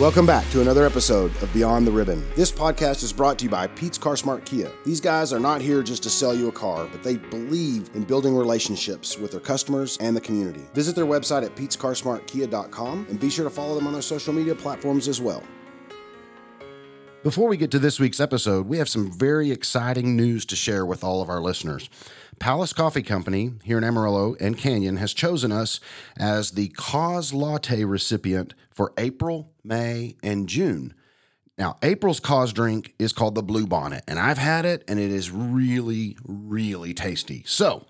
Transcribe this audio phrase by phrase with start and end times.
[0.00, 2.26] Welcome back to another episode of Beyond the Ribbon.
[2.34, 4.72] This podcast is brought to you by Pete's Car Smart Kia.
[4.86, 8.04] These guys are not here just to sell you a car, but they believe in
[8.04, 10.62] building relationships with their customers and the community.
[10.72, 14.54] Visit their website at petescarsmartkia.com and be sure to follow them on their social media
[14.54, 15.42] platforms as well.
[17.22, 20.86] Before we get to this week's episode, we have some very exciting news to share
[20.86, 21.90] with all of our listeners.
[22.38, 25.80] Palace Coffee Company here in Amarillo and Canyon has chosen us
[26.16, 30.94] as the Cause Latte recipient for April, May, and June.
[31.58, 35.10] Now, April's cause drink is called the Blue Bonnet, and I've had it, and it
[35.10, 37.44] is really, really tasty.
[37.46, 37.84] So,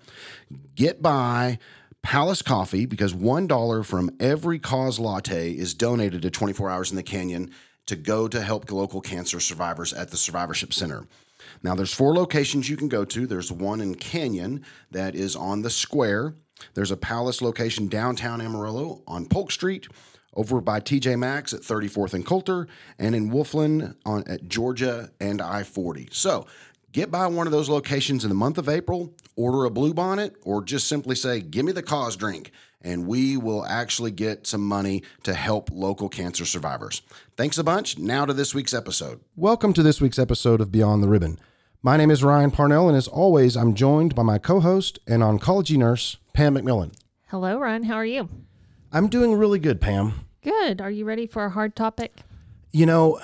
[0.75, 1.57] get by
[2.01, 7.03] Palace Coffee because $1 from every cause latte is donated to 24 Hours in the
[7.03, 7.49] Canyon
[7.87, 11.07] to go to help local cancer survivors at the Survivorship Center.
[11.63, 13.25] Now, there's four locations you can go to.
[13.27, 16.35] There's one in Canyon that is on the square.
[16.73, 19.87] There's a Palace location downtown Amarillo on Polk Street,
[20.33, 22.67] over by TJ Maxx at 34th and Coulter,
[22.97, 26.13] and in Wolflin on at Georgia and I-40.
[26.13, 26.45] So
[26.91, 30.35] get by one of those locations in the month of April, order a blue bonnet,
[30.43, 32.51] or just simply say, "Give me the cause drink."
[32.83, 37.01] And we will actually get some money to help local cancer survivors.
[37.37, 37.97] Thanks a bunch.
[37.99, 39.19] Now to this week's episode.
[39.35, 41.37] Welcome to this week's episode of Beyond the Ribbon.
[41.83, 45.21] My name is Ryan Parnell, and as always, I'm joined by my co host and
[45.21, 46.93] oncology nurse, Pam McMillan.
[47.27, 47.83] Hello, Ryan.
[47.83, 48.29] How are you?
[48.91, 50.25] I'm doing really good, Pam.
[50.43, 50.81] Good.
[50.81, 52.21] Are you ready for a hard topic?
[52.71, 53.19] You know,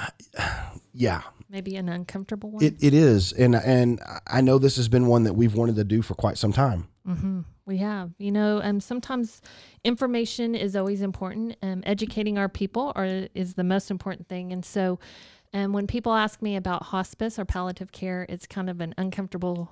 [0.94, 2.64] yeah, Maybe an uncomfortable one?
[2.64, 3.32] it, it is.
[3.32, 6.38] And, and I know this has been one that we've wanted to do for quite
[6.38, 6.88] some time.
[7.08, 8.12] Hmm We have.
[8.18, 9.42] You know, um, sometimes
[9.84, 11.56] information is always important.
[11.62, 14.52] Um, educating our people are, is the most important thing.
[14.52, 15.00] And so
[15.54, 19.72] um, when people ask me about hospice or palliative care, it's kind of an uncomfortable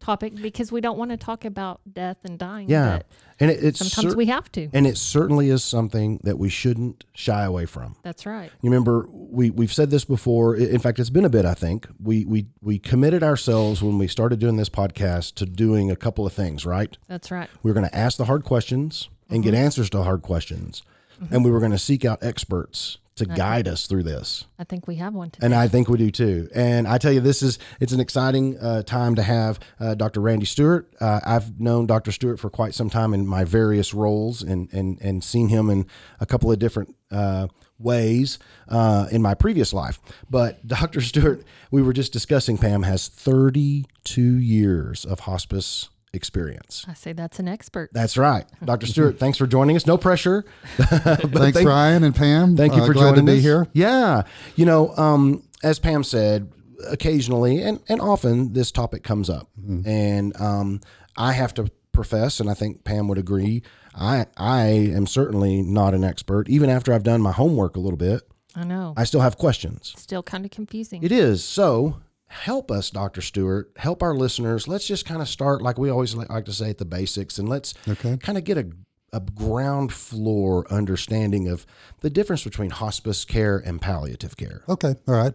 [0.00, 2.68] topic because we don't want to talk about death and dying.
[2.68, 3.00] Yeah.
[3.40, 4.68] And it, it's sometimes cer- we have to.
[4.72, 7.96] and it certainly is something that we shouldn't shy away from.
[8.02, 8.50] That's right.
[8.62, 10.56] You remember we we've said this before.
[10.56, 11.44] In fact, it's been a bit.
[11.44, 15.90] I think we we we committed ourselves when we started doing this podcast to doing
[15.90, 16.66] a couple of things.
[16.66, 17.48] Right, That's right.
[17.62, 19.64] we were going to ask the hard questions and get mm-hmm.
[19.64, 20.82] answers to hard questions,
[21.30, 24.44] and we were going to seek out experts to guide us through this.
[24.58, 25.44] I think we have one today.
[25.44, 26.48] And I think we do too.
[26.54, 30.20] And I tell you, this is it's an exciting uh, time to have uh, Dr.
[30.20, 30.92] Randy Stewart.
[31.00, 32.12] Uh, I've known Dr.
[32.12, 35.86] Stewart for quite some time in my various roles, and and and seen him in
[36.20, 36.94] a couple of different.
[37.10, 37.48] Uh,
[37.80, 43.06] ways uh, in my previous life but dr stewart we were just discussing pam has
[43.06, 47.90] 32 years of hospice experience I say that's an expert.
[47.92, 50.44] that's right dr stewart thanks for joining us no pressure
[50.76, 52.56] Thanks, thank- Ryan and Pam.
[52.56, 53.44] Thank you Uh, for glad joining to be us.
[53.44, 53.66] here.
[53.72, 54.22] Yeah,
[54.56, 56.50] you know, um, as Pam said,
[56.88, 59.88] occasionally and and often this topic comes up, Mm-hmm.
[59.88, 60.80] and um,
[61.16, 63.62] I have to profess, and I think Pam would agree.
[63.94, 66.48] I I am certainly not an expert.
[66.48, 68.22] Even after I've done my homework a little bit,
[68.54, 68.94] I know.
[68.96, 69.94] I still have questions.
[69.96, 71.02] Still kind of confusing.
[71.02, 71.98] It is so.
[72.28, 73.20] Help us, Dr.
[73.22, 73.70] Stewart.
[73.76, 74.68] Help our listeners.
[74.68, 77.38] Let's just kind of start like we always like like to say at the basics,
[77.38, 78.16] and let's Okay.
[78.18, 78.66] kind of get a,
[79.12, 81.64] a ground floor understanding of
[82.00, 84.62] the difference between hospice care and palliative care.
[84.68, 84.94] Okay.
[85.06, 85.32] All right.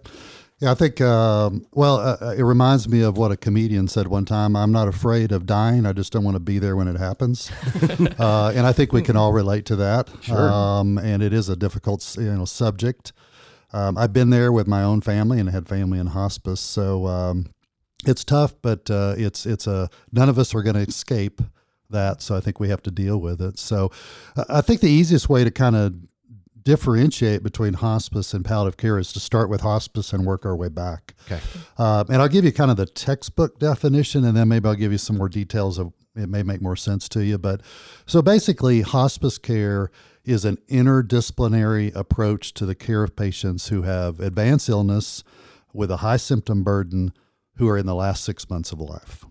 [0.59, 4.07] Yeah, I think, um, well, uh, uh, it reminds me of what a comedian said
[4.07, 5.85] one time I'm not afraid of dying.
[5.85, 7.51] I just don't want to be there when it happens.
[8.19, 10.09] uh, and I think we can all relate to that.
[10.21, 10.49] Sure.
[10.49, 13.11] Um, and it is a difficult you know, subject.
[13.73, 16.61] Um, I've been there with my own family and had family in hospice.
[16.61, 17.47] So um,
[18.05, 21.41] it's tough, but uh, it's, it's a, none of us are going to escape
[21.89, 22.21] that.
[22.21, 23.57] So I think we have to deal with it.
[23.59, 23.91] So
[24.49, 25.95] I think the easiest way to kind of
[26.63, 30.69] differentiate between hospice and palliative care is to start with hospice and work our way
[30.69, 31.13] back.
[31.25, 31.41] Okay.
[31.77, 34.91] Uh, and I'll give you kind of the textbook definition, and then maybe I'll give
[34.91, 37.37] you some more details of it may make more sense to you.
[37.37, 37.61] But
[38.05, 39.89] so basically, hospice care
[40.25, 45.23] is an interdisciplinary approach to the care of patients who have advanced illness
[45.73, 47.13] with a high symptom burden
[47.57, 49.25] who are in the last six months of life.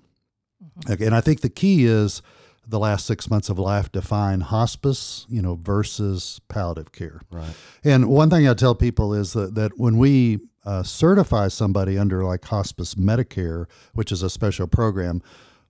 [0.88, 2.22] Okay, and I think the key is
[2.66, 7.20] the last six months of life define hospice, you know, versus palliative care.
[7.30, 7.54] Right.
[7.82, 12.24] And one thing I tell people is that, that when we uh, certify somebody under
[12.24, 15.22] like hospice Medicare, which is a special program,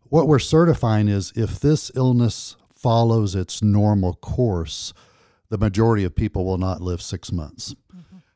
[0.04, 4.92] what we're certifying is if this illness follows its normal course,
[5.52, 7.74] the majority of people will not live six months.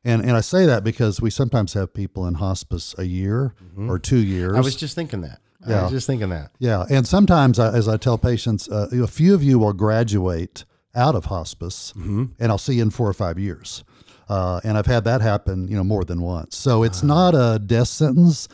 [0.05, 3.55] And, and I say that because we sometimes have people in hospice a year
[3.89, 4.55] or two years.
[4.55, 5.41] I was just thinking that.
[5.67, 5.81] Yeah.
[5.81, 6.51] I was just thinking that.
[6.59, 10.67] Yeah, and sometimes, I, as I tell patients, uh, a few of you will graduate
[10.95, 13.83] out of hospice, and I'll see you in four or five years.
[14.29, 16.55] Uh, and I've had that happen, you know, more than once.
[16.55, 18.47] So it's not a death sentence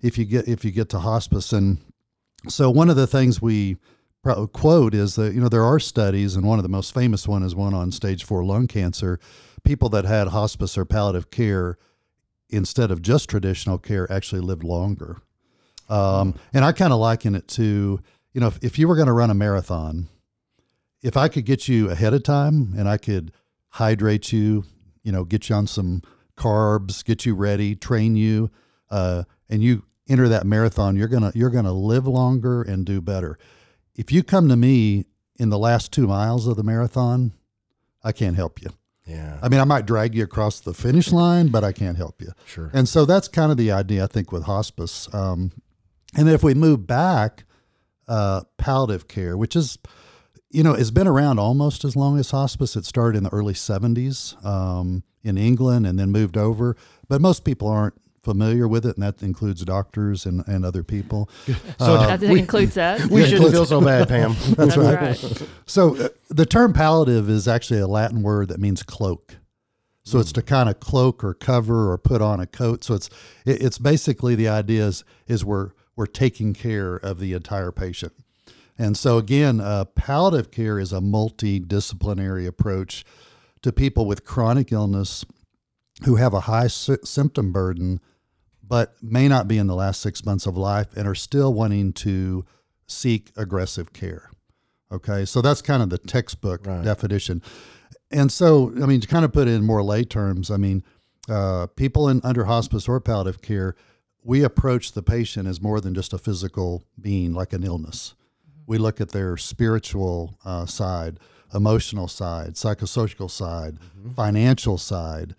[0.00, 1.52] if you get if you get to hospice.
[1.52, 1.78] And
[2.48, 3.76] so one of the things we
[4.22, 7.42] quote is that you know there are studies, and one of the most famous one
[7.42, 9.18] is one on stage four lung cancer.
[9.64, 11.78] People that had hospice or palliative care
[12.48, 15.18] instead of just traditional care actually lived longer.
[15.88, 18.00] Um, and I kind of liken it to
[18.32, 20.08] you know if, if you were going to run a marathon,
[21.02, 23.32] if I could get you ahead of time and I could
[23.70, 24.64] hydrate you,
[25.02, 26.02] you know, get you on some
[26.36, 28.50] carbs, get you ready, train you,
[28.90, 33.38] uh, and you enter that marathon, you're gonna you're gonna live longer and do better.
[34.00, 35.04] If you come to me
[35.38, 37.32] in the last two miles of the marathon,
[38.02, 38.70] I can't help you.
[39.06, 39.38] Yeah.
[39.42, 42.32] I mean, I might drag you across the finish line, but I can't help you.
[42.46, 42.70] Sure.
[42.72, 45.06] And so that's kind of the idea, I think, with hospice.
[45.12, 45.52] Um,
[46.16, 47.44] and if we move back,
[48.08, 49.76] uh, palliative care, which is,
[50.48, 52.76] you know, it's been around almost as long as hospice.
[52.76, 56.74] It started in the early 70s um, in England and then moved over.
[57.06, 61.30] But most people aren't familiar with it, and that includes doctors and, and other people.
[61.78, 63.06] So that includes us.
[63.06, 64.36] we shouldn't feel so bad, Pam.
[64.50, 65.48] That's right.
[65.66, 69.36] So uh, the term palliative is actually a Latin word that means cloak.
[70.04, 72.84] So it's to kind of cloak or cover or put on a coat.
[72.84, 73.08] So it's
[73.46, 78.12] it, it's basically the idea is is we're we're taking care of the entire patient.
[78.78, 83.04] And so again, uh, palliative care is a multidisciplinary approach
[83.62, 85.24] to people with chronic illness
[86.04, 88.00] who have a high sy- symptom burden,
[88.62, 91.92] but may not be in the last six months of life and are still wanting
[91.92, 92.44] to
[92.86, 94.30] seek aggressive care.
[94.92, 96.82] Okay, so that's kind of the textbook Right.
[96.84, 97.42] definition.
[98.10, 100.82] And so, I mean, to kind of put it in more lay terms, I mean,
[101.28, 103.76] uh, people in under hospice or palliative care,
[104.24, 108.14] we approach the patient as more than just a physical being, like an illness.
[108.66, 111.18] We look at their spiritual uh, side,
[111.54, 113.78] emotional side, psychosocial side,
[114.16, 115.36] financial side,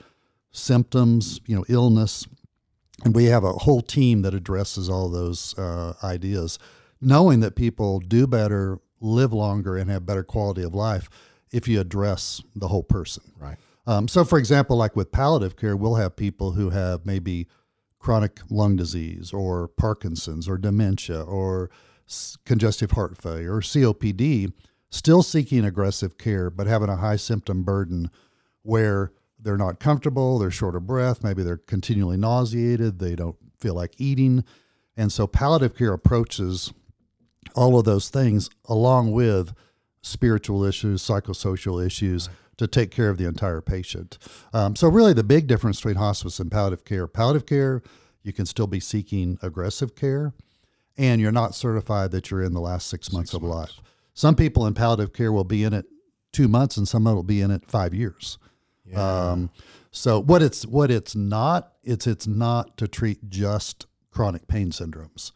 [0.51, 2.27] symptoms, you know, illness,
[3.03, 6.59] and we have a whole team that addresses all those uh, ideas,
[6.99, 11.09] knowing that people do better, live longer, and have better quality of life
[11.51, 13.23] if you address the whole person.
[13.39, 13.57] Right.
[13.87, 17.47] Um, so, for example, like with palliative care, we'll have people who have maybe
[17.99, 21.69] chronic lung disease or Parkinson's or dementia or
[22.45, 24.53] congestive heart failure or COPD,
[24.89, 28.09] still seeking aggressive care, but having a high symptom burden
[28.63, 29.11] where
[29.41, 33.93] they're not comfortable, they're short of breath, maybe they're continually nauseated, they don't feel like
[33.97, 34.43] eating.
[34.95, 36.73] And so palliative care approaches
[37.55, 39.53] all of those things along with
[40.01, 44.17] spiritual issues, psychosocial issues to take care of the entire patient.
[44.53, 47.81] Um, so, really, the big difference between hospice and palliative care palliative care,
[48.23, 50.33] you can still be seeking aggressive care,
[50.97, 53.81] and you're not certified that you're in the last six months of life.
[54.13, 55.85] Some people in palliative care will be in it
[56.31, 58.37] two months, and some will be in it five years.
[58.99, 59.49] Um,
[59.91, 65.31] so what it's what it's not, it's it's not to treat just chronic pain syndromes.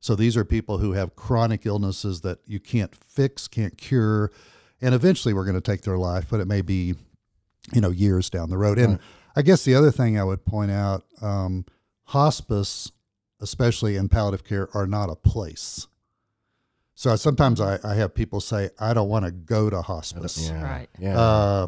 [0.00, 4.32] So these are people who have chronic illnesses that you can't fix, can't cure,
[4.80, 6.94] and eventually we're going to take their life, but it may be,
[7.72, 8.78] you know, years down the road.
[8.78, 8.98] And
[9.36, 11.66] I guess the other thing I would point out, um,
[12.04, 12.90] hospice,
[13.40, 15.86] especially in palliative care, are not a place.
[16.94, 20.50] So sometimes I, I have people say, I don't want to go to hospice.
[20.50, 20.62] Yeah.
[20.62, 20.88] Right.
[20.98, 21.18] Yeah.
[21.18, 21.66] Uh,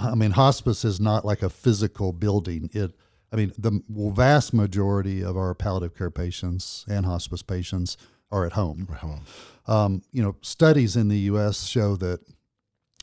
[0.00, 2.70] I mean, hospice is not like a physical building.
[2.72, 2.92] It,
[3.32, 7.96] I mean, the vast majority of our palliative care patients and hospice patients
[8.32, 8.86] are at home.
[8.88, 9.24] We're home.
[9.66, 11.66] Um, you know, studies in the U.S.
[11.66, 12.20] show that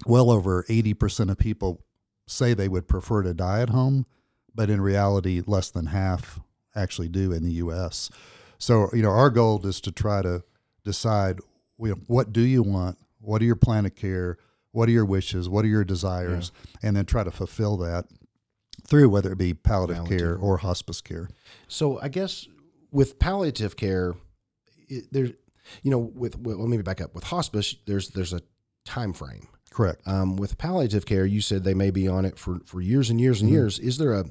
[0.05, 1.83] well over 80% of people
[2.27, 4.05] say they would prefer to die at home,
[4.53, 6.39] but in reality, less than half
[6.75, 8.09] actually do in the U.S.
[8.57, 10.43] So, you know, our goal is to try to
[10.83, 11.39] decide
[11.79, 12.97] you know, what do you want?
[13.19, 14.37] What are your plan of care?
[14.77, 15.49] What are your wishes?
[15.49, 16.51] What are your desires?
[16.83, 18.05] And then try to fulfill that
[18.85, 20.19] through whether it be palliative, Palliative.
[20.19, 21.29] care or hospice care.
[21.67, 22.47] So I guess
[22.91, 24.13] with palliative care,
[24.87, 25.31] it, there's,
[25.81, 27.15] you know, with well, let me back up.
[27.15, 28.41] With hospice, there's there's a
[28.85, 29.47] time frame.
[29.71, 30.07] Correct.
[30.07, 33.19] Um, with palliative care, you said they may be on it for, for years and
[33.19, 33.53] years and Mhm.
[33.53, 33.79] years.
[33.79, 34.25] Is there a,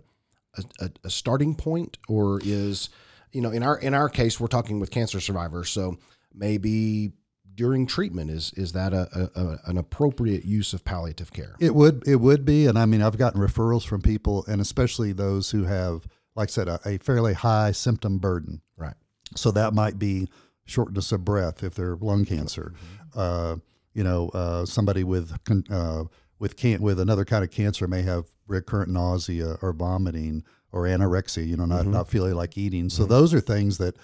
[0.78, 2.88] a, a starting point, or is
[3.32, 5.98] you know in our in our case we're talking with cancer survivors, so
[6.32, 7.14] maybe
[7.56, 11.56] during treatment is is that a, a, a an appropriate use of palliative care?
[11.58, 15.12] It would it would be, and I mean I've gotten referrals from people, and especially
[15.12, 18.60] those who have, like I said, a, a fairly high symptom burden.
[18.76, 18.94] Right.
[19.34, 20.28] So that might be
[20.64, 22.74] shortness of breath if they're lung cancer.
[23.14, 23.56] Uh,
[23.94, 26.04] you know, uh, somebody with con- uh,
[26.38, 31.46] with can- with another kind of cancer may have recurrent nausea or vomiting or anorexia.
[31.46, 32.90] You know, not not feeling like eating.
[32.90, 33.96] So those are things that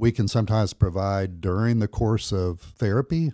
[0.00, 3.32] we can sometimes provide during the course of therapy,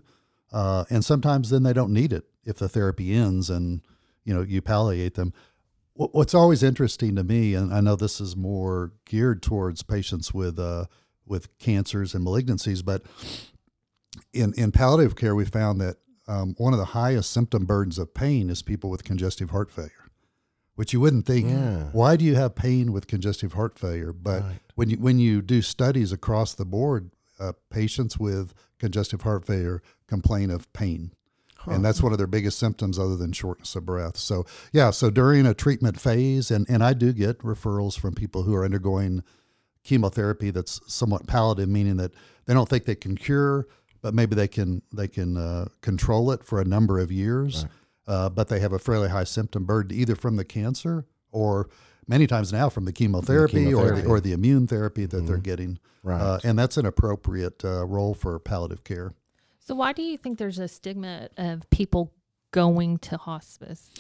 [0.53, 3.83] uh, and sometimes then they don't need it if the therapy ends and
[4.25, 5.33] you know you palliate them.
[5.95, 10.59] What's always interesting to me, and I know this is more geared towards patients with
[10.59, 10.87] uh,
[11.25, 13.03] with cancers and malignancies, but
[14.35, 15.97] in in palliative care, we found that
[16.29, 20.06] um, one of the highest symptom burdens of pain is people with congestive heart failure,
[20.77, 21.49] which you wouldn't think.
[21.49, 21.89] Yeah.
[21.93, 24.13] Why do you have pain with congestive heart failure?
[24.13, 24.61] But Right.
[24.77, 29.83] when you when you do studies across the board, uh, patients with congestive heart failure
[30.07, 31.11] complain of pain.
[31.69, 34.17] And that's one of their biggest symptoms, other than shortness of breath.
[34.17, 38.45] So, yeah, so during a treatment phase, and, and I do get referrals from people
[38.45, 39.25] who are undergoing
[39.83, 42.13] chemotherapy that's somewhat palliative, meaning that
[42.47, 43.67] they don't think they can cure,
[44.01, 47.67] but maybe they can they can uh, control it for a number of years.
[48.07, 51.69] Uh, but they have a fairly high symptom burden, either from the cancer or
[52.07, 54.03] many times now from the chemotherapy, or chemotherapy.
[54.03, 55.79] the, or the immune therapy that they're getting.
[56.03, 56.21] Right.
[56.21, 59.15] Uh, and that's an appropriate uh, role for palliative care.
[59.59, 62.13] So why do you think there's a stigma of people
[62.53, 63.91] going to hospice?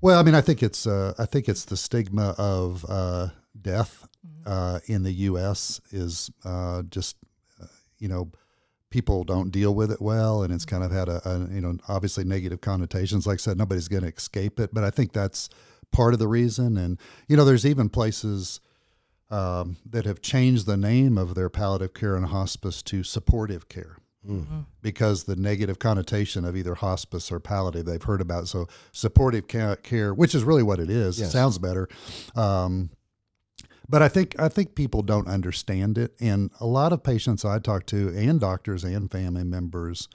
[0.00, 3.28] Well, I mean, I think it's uh, I think it's the stigma of uh,
[3.60, 4.06] death
[4.46, 5.80] uh, in the U.S.
[5.90, 7.16] is uh, just
[7.60, 7.66] uh,
[7.98, 8.30] you know
[8.92, 11.78] people don't deal with it well, and it's kind of had a, a you know
[11.88, 13.26] obviously negative connotations.
[13.26, 15.48] Like I said, nobody's going to escape it, but I think that's
[15.90, 16.76] part of the reason.
[16.76, 18.60] And you know, there's even places
[19.30, 23.96] um, that have changed the name of their palliative care and hospice to supportive care
[24.82, 28.46] because the negative connotation of either hospice or palliative they've heard about.
[28.46, 31.32] So supportive care, which is really what it is, Yes.
[31.32, 31.88] sounds better.
[32.36, 32.90] Um,
[33.88, 37.58] but I think I think people don't understand it, and a lot of patients I
[37.58, 40.08] talk to, and doctors and family members,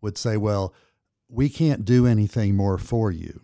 [0.00, 0.74] would say, "Well,
[1.28, 3.40] we can't do anything more for you,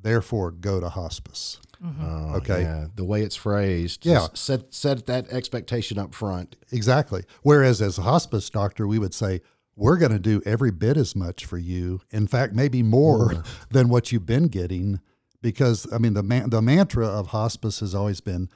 [0.00, 2.04] therefore go to hospice." Mm-hmm.
[2.04, 2.62] Oh, Okay.
[2.62, 2.86] yeah.
[2.94, 4.06] The way it's phrased.
[4.06, 4.28] Yeah.
[4.34, 6.56] Set set that expectation up front.
[6.72, 7.24] Exactly.
[7.42, 9.42] Whereas as a hospice doctor, we would say,
[9.76, 12.00] we're going to do every bit as much for you.
[12.10, 15.00] In fact, maybe more than what you've been getting.
[15.42, 18.48] Because, I mean, the, man, the mantra of hospice has always been,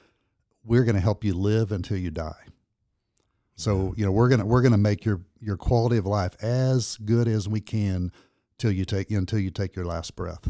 [0.69, 2.45] we're going to help you live until you die.
[3.55, 6.41] So, you know, we're going to, we're going to make your, your quality of life
[6.43, 8.11] as good as we can
[8.59, 10.47] till you take, until you take your last breath.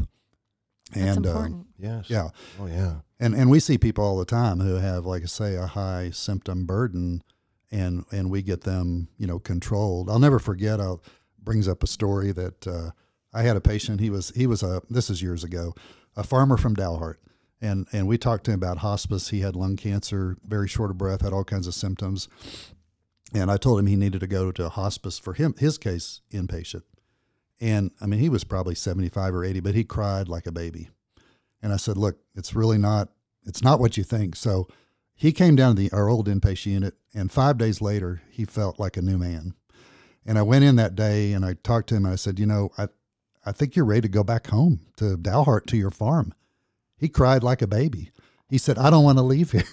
[0.92, 1.66] That's and, uh, important.
[1.78, 2.10] Yes.
[2.10, 2.28] yeah.
[2.60, 2.96] Oh yeah.
[3.18, 6.10] And and we see people all the time who have, like I say, a high
[6.10, 7.22] symptom burden,
[7.70, 10.10] and and we get them, you know, controlled.
[10.10, 10.80] I'll never forget.
[10.80, 11.00] I'll
[11.38, 12.90] brings up a story that uh,
[13.32, 14.00] I had a patient.
[14.00, 15.74] He was he was a this is years ago,
[16.16, 17.18] a farmer from Dalhart,
[17.60, 19.30] and and we talked to him about hospice.
[19.30, 22.28] He had lung cancer, very short of breath, had all kinds of symptoms,
[23.34, 26.20] and I told him he needed to go to a hospice for him his case
[26.32, 26.82] inpatient.
[27.60, 30.88] And I mean, he was probably 75 or 80, but he cried like a baby.
[31.62, 33.10] And I said, look, it's really not,
[33.44, 34.34] it's not what you think.
[34.34, 34.66] So
[35.14, 38.78] he came down to the, our old inpatient unit, and five days later, he felt
[38.78, 39.54] like a new man.
[40.24, 42.46] And I went in that day and I talked to him and I said, you
[42.46, 42.88] know, I,
[43.44, 46.34] I think you're ready to go back home to Dalhart to your farm.
[47.00, 48.10] He cried like a baby.
[48.48, 49.62] He said, I don't want to leave here.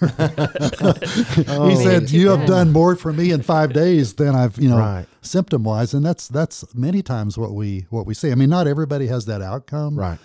[1.68, 2.46] he said, You have bad.
[2.48, 5.06] done more for me in five days than I've, you know, Right.
[5.20, 5.94] symptom wise.
[5.94, 8.30] And that's that's many times what we what we see.
[8.30, 9.98] I mean, not everybody has that outcome.
[9.98, 10.18] Right.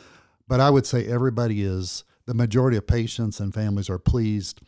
[0.47, 4.61] But I would say everybody is the majority of patients and families are pleased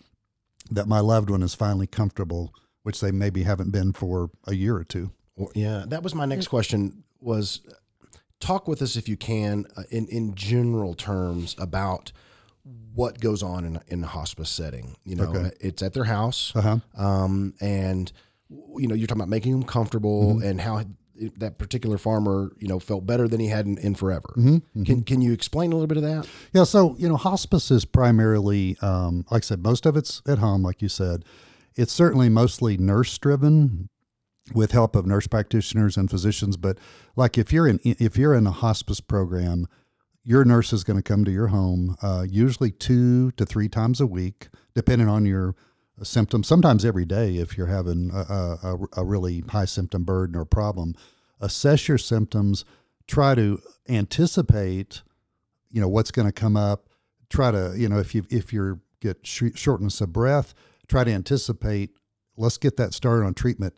[0.72, 4.76] that my loved one is finally comfortable, which they maybe haven't been for a year
[4.76, 5.12] or two.
[5.54, 7.04] Yeah, that was my next question.
[7.20, 7.62] Was
[8.40, 12.12] talk with us if you can uh, in in general terms about
[12.94, 14.96] what goes on in in a hospice setting.
[15.04, 15.52] You know, Okay.
[15.60, 16.80] it's at their house, Uh-huh.
[16.98, 18.12] um, and
[18.50, 20.48] you know you're talking about making them comfortable Mm-hmm.
[20.48, 20.84] and how
[21.38, 24.34] that particular farmer you know felt better than he had in, in forever.
[24.38, 24.84] Mm-hmm.
[24.84, 26.28] Can can you explain a little bit of that?
[26.54, 30.40] Yeah, so you know, hospice is primarily, um, like I said, most of it's at
[30.40, 31.24] home, like you said.
[31.76, 33.90] It's certainly mostly nurse driven,
[34.54, 36.56] with help of nurse practitioners and physicians.
[36.58, 36.78] But
[37.16, 39.68] like if you're in if you're in a hospice program,
[40.26, 44.02] your nurse is going to come to your home uh, usually two to three times
[44.02, 45.56] a week, depending on your
[46.04, 46.48] symptoms.
[46.48, 48.18] Sometimes every day if you're having a,
[48.64, 50.96] a, a- really high symptom burden or problem.
[51.40, 52.66] Assess your symptoms.
[53.08, 55.04] Try to anticipate
[55.70, 56.90] you know what's going to come up
[57.30, 60.54] try to you know if you if you're get sh- shortness of breath
[60.88, 61.92] try to anticipate
[62.38, 63.74] let's get that started on treatment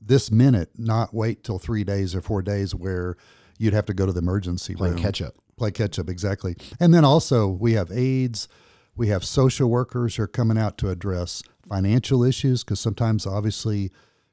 [0.00, 3.16] this minute not wait till three days or four days where
[3.58, 5.34] you'd have to go to the emergency Playing room catch up.
[5.56, 6.56] Play catch up exactly.
[6.80, 8.48] And then also we have aides
[8.94, 13.90] we have social workers who are coming out to address financial issues because sometimes obviously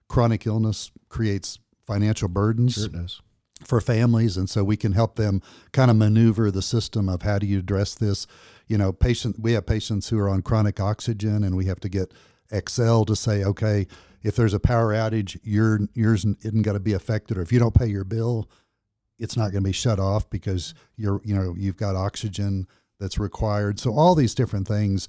[0.09, 3.05] chronic illness creates financial burdens Sure
[3.65, 7.38] for families and so we can help them kind of maneuver the system of how
[7.38, 8.25] do you address this.
[8.67, 11.89] You know patient we have patients who are on chronic oxygen and we have to
[11.89, 12.13] get
[12.51, 13.88] Xcel to say okay
[14.23, 17.59] if there's a power outage your yours isn't going to be affected or if you
[17.59, 18.49] don't pay your bill
[19.19, 22.67] it's not going to be shut off because you're you know you've got oxygen
[22.99, 25.07] that's required so all these different things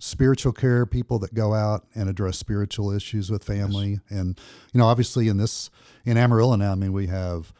[0.00, 4.00] spiritual care people that go out and address spiritual issues with family.
[4.08, 4.40] And,
[4.72, 5.70] you know, obviously in this,
[6.04, 7.52] in Amarillo now, I mean, we have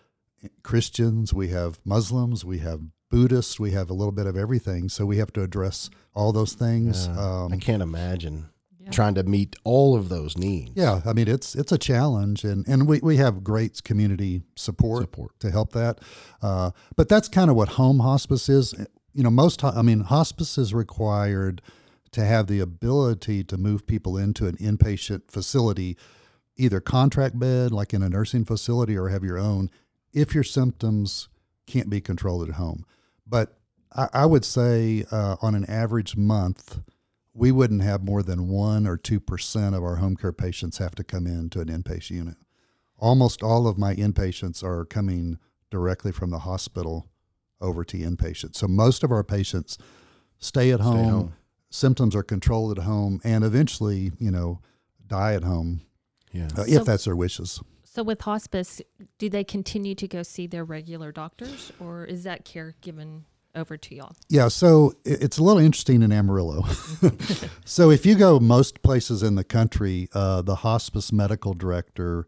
[0.63, 2.81] Christians, we have Muslims, we have
[3.11, 4.89] Buddhists, we have a little bit of everything.
[4.89, 7.09] So we have to address all those things.
[7.09, 7.43] Yeah.
[7.43, 8.49] Um, I can't imagine
[8.91, 10.73] trying to meet all of those needs.
[10.75, 15.03] yeah, I mean it's it's a challenge, and and we, we have great community support,
[15.03, 15.39] Support.
[15.41, 16.01] to help that.
[16.43, 18.75] Uh, but that's kind of what home hospice is.
[19.13, 21.63] You know, most I mean hospice is required
[22.13, 25.97] to have the ability to move people into an inpatient facility,
[26.57, 29.71] either contract bed like in a nursing facility or have your own,
[30.13, 31.29] if your symptoms
[31.67, 32.85] can't be controlled at home.
[33.27, 33.57] But
[33.95, 36.81] I, I would say uh, on an average month
[37.35, 40.95] we wouldn't have more than one or two percent of our home care patients have
[40.97, 42.37] to come into an inpatient unit.
[42.99, 45.39] Almost all of my inpatients are coming
[45.71, 47.09] directly from the hospital
[47.61, 48.57] over to inpatient.
[48.57, 49.79] So most of our patients
[50.39, 51.33] stay at home, home.
[51.71, 54.61] symptoms are controlled at home, and eventually, you know,
[55.07, 55.83] die at home
[56.33, 56.47] Yeah.
[56.57, 57.61] uh, So- if that's their wishes.
[57.85, 58.81] So with hospice,
[59.19, 63.77] do they continue to go see their regular doctors, or is that care given over
[63.77, 64.15] to y'all?
[64.29, 66.65] Yeah, so it's a little interesting in Amarillo.
[67.65, 72.27] so if you go most places in the country, uh, the hospice medical director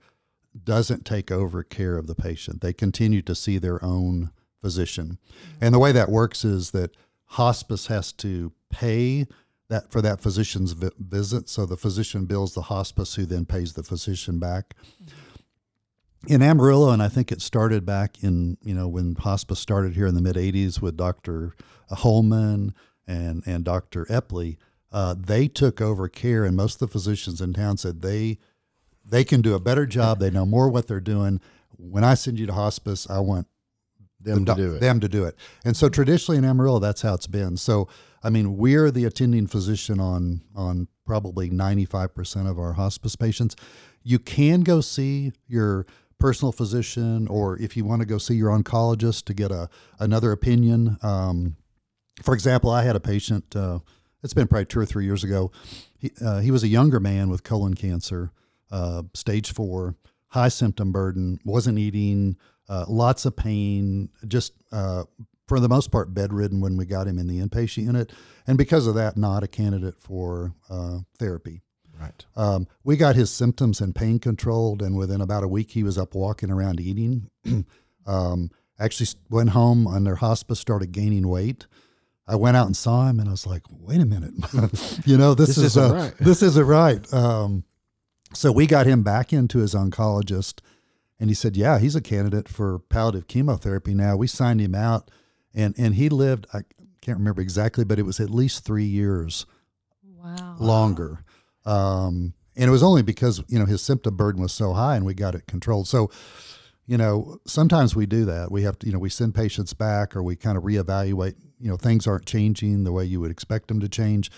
[0.64, 2.61] doesn't take over care of the patient.
[2.61, 5.19] They continue to see their own physician,
[5.61, 9.26] and the way that works is that hospice has to pay
[9.69, 11.49] that for that physician's vi- visit.
[11.49, 14.75] So the physician bills the hospice, who then pays the physician back
[16.29, 20.07] in Amarillo, and I think it started back in you know when hospice started here
[20.07, 21.55] in the mid '80s with Dr.
[21.91, 22.75] Holman
[23.07, 24.05] and and Dr.
[24.07, 24.57] Epley.
[24.91, 28.38] Uh, they took over care, and most of the physicians in town said they
[29.05, 30.21] they can do a better job.
[30.21, 31.41] They know more what they're doing.
[31.76, 33.47] When I send you to hospice, I want
[34.21, 34.81] Them the to do it.
[34.81, 35.37] Them to do it.
[35.64, 37.57] And so traditionally in Amarillo, that's how it's been.
[37.57, 37.88] So
[38.23, 43.17] I mean, we're the attending physician on on probably ninety five percent of our hospice
[43.17, 43.57] patients.
[44.05, 45.87] You can go see your
[46.23, 50.31] personal physician, or if you want to go see your oncologist to get a another
[50.31, 50.97] opinion.
[51.02, 51.57] Um,
[52.23, 53.57] for example, I had a patient.
[53.57, 53.81] Uh,
[54.23, 55.50] it's been probably two or three years ago.
[55.99, 58.31] He uh, he was a younger man with colon cancer,
[58.70, 59.97] uh, stage four,
[60.29, 62.37] high symptom burden, wasn't eating,
[62.68, 65.03] uh, lots of pain, just uh,
[65.49, 68.12] for the most part bedridden when we got him in the inpatient unit,
[68.47, 71.62] and because of that, not a candidate for uh, therapy.
[72.00, 72.24] Right.
[72.37, 75.96] Um, we got his symptoms and pain controlled, and within about a week, he was
[75.98, 77.31] up walking around eating.
[78.07, 81.66] um, actually, went home under hospice, started gaining weight.
[82.26, 84.35] I went out and saw him, and I was like, "Wait a minute,
[85.07, 87.64] you know this, This is isn't uh, right." this isn't right." Um,
[88.35, 90.61] so we got him back into his oncologist,
[91.20, 95.11] and he said, "Yeah, he's a candidate for palliative chemotherapy now." We signed him out,
[95.55, 96.46] and and he lived.
[96.55, 96.62] I
[97.00, 99.44] can't remember exactly, but it was at least three years
[100.05, 100.57] Wow.
[100.61, 101.24] longer.
[101.64, 105.07] Um, and it was only because you know his symptom burden was so high, and
[105.07, 105.88] we got it controlled.
[105.88, 106.11] So,
[106.87, 108.51] you know, sometimes we do that.
[108.51, 111.37] We have to, you know, we send patients back, or we kind of reevaluate.
[111.59, 114.31] You know, things aren't changing the way you would expect them to change.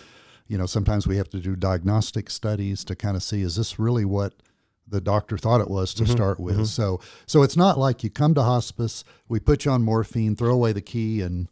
[0.46, 3.78] You know, sometimes we have to do diagnostic studies to kind of see is this
[3.78, 4.34] really what
[4.86, 6.66] the doctor thought it was to start with.
[6.66, 10.52] So, so it's not like you come to hospice, we put you on morphine, throw
[10.52, 11.48] away the key, and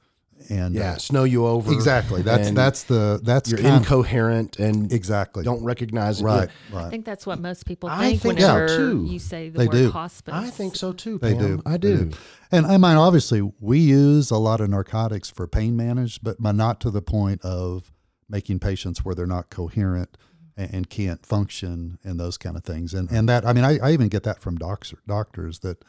[0.51, 0.93] and Yeah.
[0.93, 1.73] uh, Snow you over.
[1.73, 2.23] exactly.
[2.23, 6.25] That's that's the that's you're kind of- incoherent and exactly don't recognize it.
[6.25, 6.77] right Yeah.
[6.77, 6.87] right.
[6.87, 9.05] I think that's what most people think, think so, whenever too.
[9.09, 9.91] you say the They word do.
[9.91, 10.35] hospice.
[10.35, 11.19] I think so too.
[11.19, 11.63] They do.
[11.67, 12.11] I They do.
[12.51, 16.53] And I mean, obviously, we use a lot of narcotics for pain management, but but
[16.55, 17.91] not to the point of
[18.29, 20.17] making patients where they're not coherent
[20.57, 22.93] and, and can't function and those kind of things.
[22.95, 25.83] And and that I mean, I, I even get that from doctors doctors that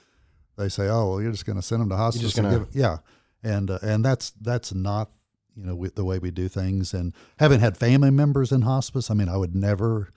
[0.57, 2.21] they say, oh, well, you're just going to send them to hospice.
[2.21, 2.97] just gonna- give- yeah,
[3.43, 5.11] and uh, and that's that's not
[5.55, 6.93] you know with the way we do things.
[6.93, 10.09] And having had family members in hospice, I mean, I would never.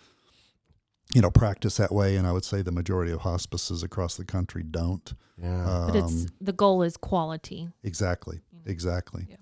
[1.15, 4.25] You know, practice that way, and I would say the majority of hospices across the
[4.25, 5.15] country don't.
[5.41, 5.85] Yeah.
[5.87, 7.69] But it's Um, the goal is quality.
[7.85, 8.41] Exactly.
[8.67, 9.29] Exactly.
[9.31, 9.37] Yeah.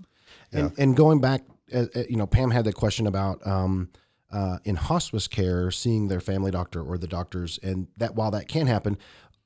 [0.52, 1.40] And, and going back,
[1.72, 3.88] uh, uh, you know, Pam had the question about um,
[4.30, 8.46] uh, in hospice care, seeing their family doctor or the doctors, and that while that
[8.46, 8.98] can happen,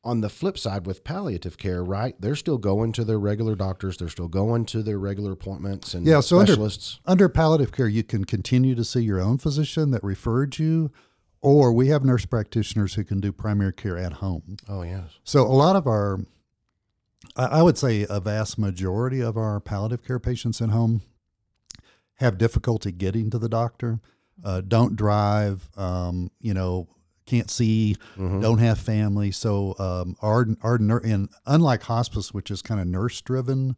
[0.05, 2.15] on the flip side with palliative care, right?
[2.21, 3.97] They're still going to their regular doctors.
[3.97, 7.01] They're still going to their regular appointments and Yeah, so specialists.
[7.05, 10.91] Under palliative care, you can continue to see your own physician that referred you,
[11.41, 14.57] or we have nurse practitioners who can do primary care at home.
[14.69, 15.19] oh yes.
[15.25, 16.21] So a lot of our,
[17.37, 21.03] I I would say a vast majority of our palliative care patients at home
[22.15, 24.01] have difficulty getting to the doctor,
[24.45, 26.89] uh, don't drive, um, you know,
[27.29, 28.41] can't see, Mhm.
[28.43, 29.31] don't have family.
[29.31, 33.77] So um, our our and unlike hospice, which is kind of nurse driven,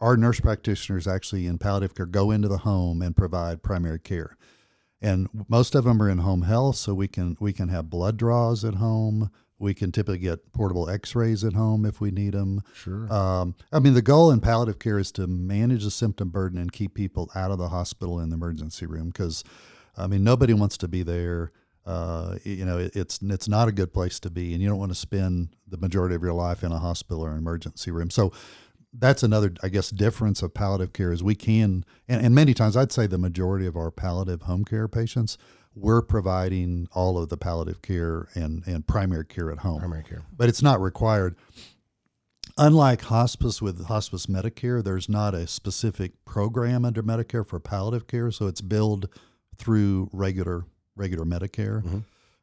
[0.00, 4.36] our nurse practitioners actually in palliative care go into the home and provide primary care.
[5.02, 8.16] and most of them are in home health, so we can we can have blood
[8.16, 9.30] draws at home.
[9.58, 12.62] We can typically get portable X-rays at home if we need them.
[12.74, 13.10] Sure.
[13.12, 16.72] Um, I mean, the goal in palliative care is to manage the symptom burden and
[16.72, 19.44] keep people out of the hospital and the emergency room because,
[19.96, 21.52] I mean, nobody wants to be there.
[21.86, 24.78] Uh, you know, it, it's it's not a good place to be, and you don't
[24.78, 28.10] want to spend the majority of your life in a hospital or an emergency room.
[28.10, 28.32] So
[28.96, 32.76] that's another, I guess, difference of palliative care is we can, and, and many times
[32.76, 35.36] I'd say the majority of our palliative home care patients,
[35.74, 39.80] we're providing all of the palliative care and, and primary care at home.
[39.80, 40.22] Primary care.
[40.36, 41.34] But it's not required.
[42.56, 48.30] Unlike hospice with hospice Medicare, there's not a specific program under Medicare for palliative care,
[48.30, 49.08] so it's billed
[49.58, 50.64] through regular
[50.96, 51.82] regular Medicare.
[51.82, 51.98] Mm-hmm.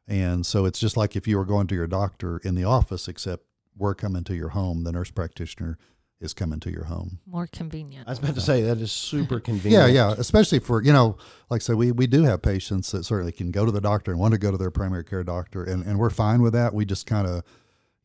[0.08, 3.08] And so it's just like if you were going to your doctor in the office,
[3.08, 3.44] except
[3.76, 5.78] we're coming to your home, the nurse practitioner
[6.20, 7.18] is coming to your home.
[7.26, 8.06] More convenient.
[8.06, 9.92] I was about to say that is super convenient.
[9.92, 10.14] Yeah, yeah.
[10.16, 11.16] Especially for, you know,
[11.50, 14.12] like I said, we, we do have patients that certainly can go to the doctor
[14.12, 16.74] and want to go to their primary care doctor and, and we're fine with that.
[16.74, 17.42] We just kind of,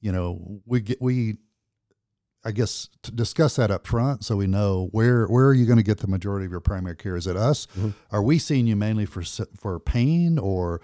[0.01, 1.37] you know, we get, we,
[2.47, 5.77] I guess to discuss that up front so we know where where are you going
[5.77, 7.15] to get the majority of your primary care?
[7.17, 7.67] Is it us?
[8.09, 9.21] Are we seeing you mainly for
[9.59, 10.79] for pain or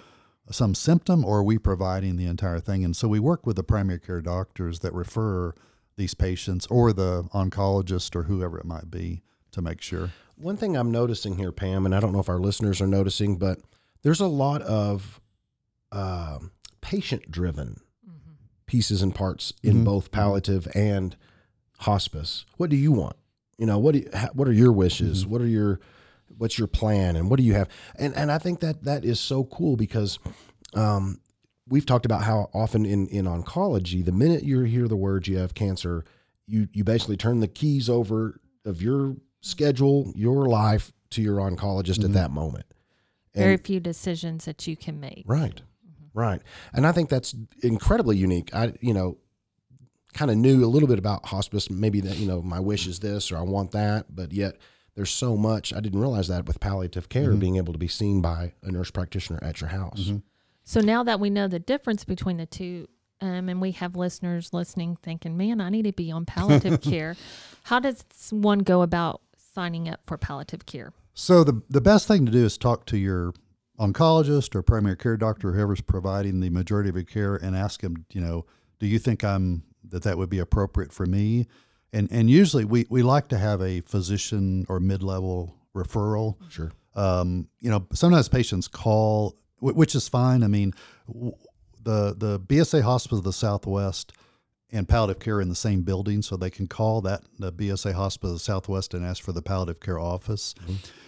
[0.52, 2.84] some symptom, or are we providing the entire thing?
[2.84, 5.54] And so we work with the primary care doctors that refer
[5.96, 9.22] these patients or the oncologist or whoever it might be
[9.52, 10.12] to make sure.
[10.36, 13.38] One thing I'm noticing here, Pam, and I don't know if our listeners are noticing,
[13.38, 13.60] but
[14.02, 15.22] there's a lot of
[15.94, 17.80] um patient driven
[18.66, 19.86] pieces and parts in Mhm.
[19.86, 21.16] both palliative and
[21.84, 22.46] hospice.
[22.58, 23.16] What do you want?
[23.58, 25.22] You know, what do you, ha- what are your wishes?
[25.22, 25.32] Mm-hmm.
[25.32, 25.80] What are your
[26.38, 27.70] what's your plan and what do you have?
[27.96, 30.20] And and I think that that is so cool because
[30.74, 31.20] um,
[31.68, 35.38] we've talked about how often in in oncology, the minute you hear the words you
[35.38, 36.04] have cancer,
[36.48, 42.00] you you basically turn the keys over of your schedule, your life to your oncologist
[42.00, 42.14] at mm-hmm.
[42.14, 42.66] that moment.
[43.36, 45.24] Very few decisions that you can make.
[45.26, 45.56] Right.
[45.56, 46.20] Mm-hmm.
[46.20, 46.42] Right.
[46.74, 48.54] And I think that's incredibly unique.
[48.54, 49.18] I, you know,
[50.14, 53.00] kind of knew a little bit about hospice, maybe that, you know, my wish is
[53.00, 54.58] this or I want that, but yet
[54.96, 55.74] there's so much.
[55.74, 58.92] I didn't realize that with palliative care being able to be seen by a nurse
[58.92, 60.12] practitioner at your house.
[60.64, 62.88] So now that we know the difference between the two,
[63.22, 67.16] um, and we have listeners listening thinking, man, I need to be on palliative care,
[67.64, 69.22] how does one go about
[69.54, 70.94] signing up for palliative care?
[71.14, 73.34] So the the best thing to do is talk to your
[73.80, 78.06] oncologist or primary care doctor, whoever's providing the majority of your care, and ask them,
[78.12, 78.46] you know,
[78.80, 81.48] do you think I'm that that would be appropriate for me?
[81.92, 86.36] And and usually we we like to have a physician or mid level referral.
[86.50, 86.72] Sure.
[86.96, 90.44] Um, you know, sometimes patients call, which is fine.
[90.44, 90.74] I mean,
[91.08, 94.14] the the BSA Hospice of the Southwest
[94.72, 98.30] and palliative care in the same building, so they can call that the BSA Hospice
[98.30, 100.56] of the Southwest and ask for the palliative care office.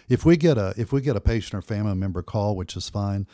[0.08, 2.90] If we get a if we get a patient or family member call, which is
[2.90, 3.28] fine,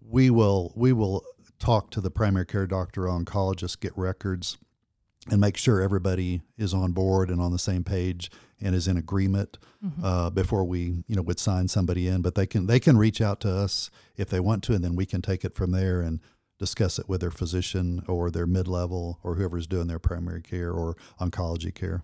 [0.00, 1.24] we will we will
[1.58, 4.58] talk to the primary care doctor or oncologist, get records,
[5.30, 8.96] and make sure everybody is on board and on the same page and is in
[8.96, 9.58] agreement
[10.02, 12.22] uh, before we you know would sign somebody in.
[12.22, 14.96] But they can they can reach out to us if they want to, and then
[14.96, 16.20] we can take it from there and
[16.58, 20.70] discuss it with their physician or their mid level or whoever's doing their primary care
[20.70, 22.02] or oncology care.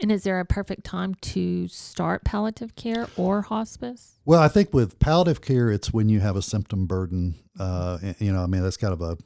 [0.00, 4.18] And is there a perfect time to start palliative care or hospice?
[4.24, 7.36] Well, I think with palliative care, it's when you have a symptom burden.
[7.58, 9.16] Uh, you know, I mean, that's kind of a,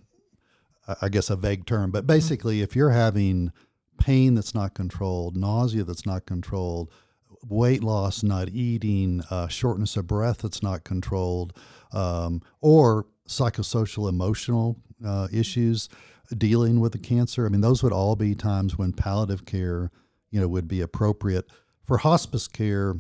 [1.01, 3.53] I guess, a vague term, but basically, if you're having
[3.99, 6.91] pain that's not controlled, nausea that's not controlled,
[7.49, 11.57] weight loss, not eating, uh, shortness of breath that's not controlled,
[11.93, 15.89] um, or psychosocial emotional uh, issues
[16.37, 17.47] dealing with the cancer.
[17.47, 19.91] I mean, those would all be times when palliative care,
[20.31, 21.47] you know, would be appropriate.
[21.83, 22.95] For hospice care,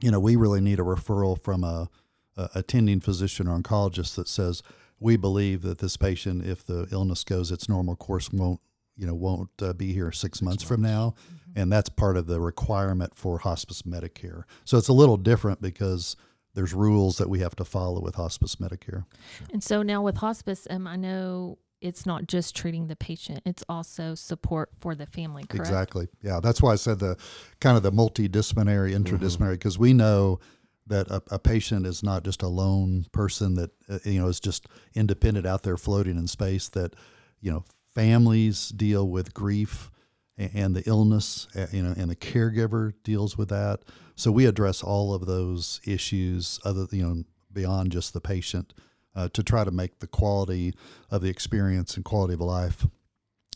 [0.00, 1.88] you know, we really need a referral from a,
[2.36, 4.62] a attending physician or oncologist that says
[5.00, 8.60] we believe that this patient, if the illness goes its normal course, won't
[8.96, 11.14] you know won't uh, be here six, months, from now,
[11.54, 14.44] and that's part of the requirement for hospice Medicare.
[14.64, 16.16] So it's a little different because
[16.54, 19.04] there's rules that we have to follow with hospice Medicare.
[19.52, 23.62] And so now with hospice, um, I know it's not just treating the patient; it's
[23.68, 25.44] also support for the family.
[25.44, 25.68] Correct?
[25.68, 26.08] Exactly.
[26.22, 27.16] Yeah, that's why I said the
[27.60, 30.40] kind of the multidisciplinary, interdisciplinary, because we know
[30.86, 34.40] that a, a patient is not just a lone person that uh, you know is
[34.40, 36.68] just independent out there floating in space.
[36.68, 36.94] That
[37.40, 39.90] you know families deal with grief
[40.38, 43.80] a- and the illness, you know, and the caregiver deals with that.
[44.14, 48.74] So we address all of those issues, other you know, beyond just the patient,
[49.14, 50.74] uh, to try to make the quality
[51.10, 52.86] of the experience and quality of life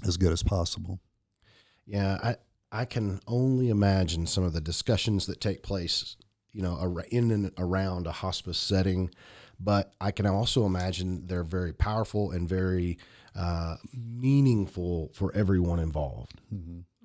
[0.07, 1.01] as good as possible.
[1.87, 2.37] Yeah, I
[2.73, 6.17] I can only imagine some of the discussions that take place
[6.53, 9.11] you know, in and around a hospice setting,
[9.59, 12.99] but I can also imagine they're very powerful and very
[13.37, 16.41] uh, meaningful for everyone involved.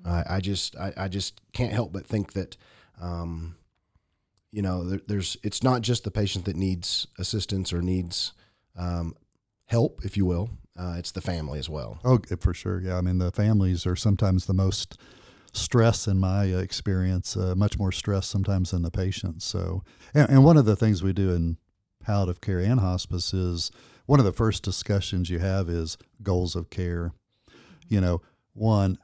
[0.05, 2.57] I, I just, I, I just can't help but think that,
[3.01, 3.55] um,
[4.51, 8.33] you know, there, there's, it's not just the patient that needs assistance or needs
[8.77, 9.15] um,
[9.65, 10.49] help, if you will.
[10.77, 11.99] Uh, it's the family as well.
[12.03, 12.81] Oh, for sure.
[12.81, 12.97] Yeah.
[12.97, 14.97] I mean, the families are sometimes the most
[15.55, 19.45] stress in my uh, experience, uh, much more stress sometimes than the patients.
[19.45, 21.57] So, and, and one of the things we do in
[22.03, 23.71] palliative care and hospice is
[24.05, 27.13] one of the first discussions you have is goals of care.
[27.87, 28.21] You know,
[28.53, 28.97] one,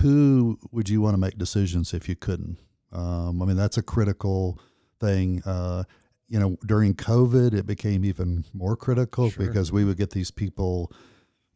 [0.00, 2.58] who would you want to make decisions if you couldn't?
[2.92, 4.58] Um, I mean, that's a critical
[5.00, 5.42] thing.
[5.44, 5.84] Uh,
[6.28, 9.46] you know, during COVID, it became even more critical Sure.
[9.46, 10.90] because we would get these people,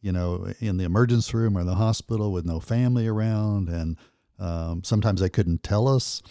[0.01, 3.97] you know, in the emergency room or the hospital with no family around, and
[4.41, 6.21] um, sometimes they couldn't tell us.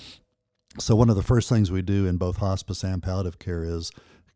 [0.79, 3.91] So, one of the first things we do in both hospice and palliative care is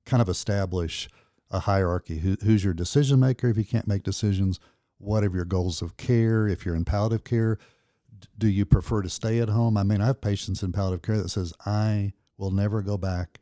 [0.07, 1.09] kind of establish
[1.51, 2.19] a hierarchy.
[2.19, 4.59] Who, who's your decision maker if you can't make decisions?
[4.99, 7.59] What are your goals of care if you're in palliative care?
[8.39, 9.77] Do you prefer to stay at home?
[9.77, 13.39] I mean, I have patients in palliative care that says, I will never go back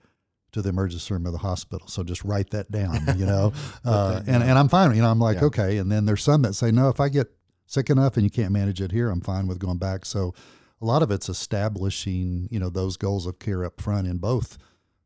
[0.52, 1.88] to the emergency room or the hospital.
[1.88, 3.52] So just write that down, you know?
[3.84, 4.94] uh, and, and I'm fine.
[4.94, 5.44] You know, I'm like, Yeah.
[5.46, 5.78] okay.
[5.78, 7.28] And then there's some that say, no, if I get
[7.66, 10.04] sick enough and you can't manage it here, I'm fine with going back.
[10.04, 10.34] So
[10.80, 14.58] a lot of it's establishing, you know, those goals of care up front in both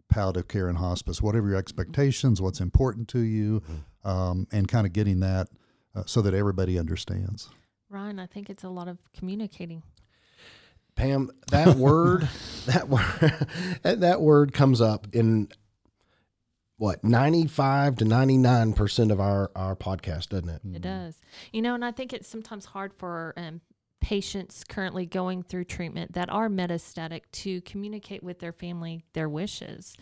[0.08, 3.62] palliative care and hospice, whatever your expectations, what's important to you,
[4.04, 5.48] um, and kind of getting that
[5.94, 7.50] uh, so that everybody understands.
[7.88, 9.82] Ryan, I think it's a lot of communicating.
[10.94, 12.28] Pam, that word,
[12.66, 13.46] that word,
[13.82, 15.48] that word comes up in
[16.78, 20.60] what ninety-five to ninety-nine percent of our our podcast, doesn't it?
[20.74, 21.20] It does.
[21.52, 23.60] You know, and I think it's sometimes hard for um,
[24.00, 29.96] patients currently going through treatment that are metastatic to communicate with their family their wishes.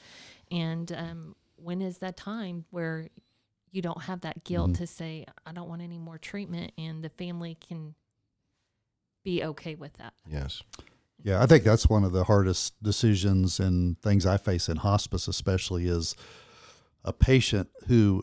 [0.51, 3.09] And um, when is that time where
[3.71, 7.09] you don't have that guilt to say, I don't want any more treatment, and the
[7.09, 7.95] family can
[9.25, 10.13] be okay with that?
[10.29, 10.63] Yes.
[11.23, 15.27] Yeah, I think that's one of the hardest decisions and things I face in hospice,
[15.27, 16.15] especially, is
[17.05, 18.23] a patient who,